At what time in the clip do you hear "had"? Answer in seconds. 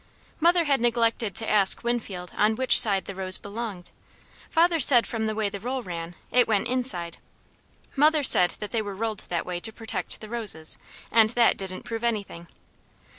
0.63-0.81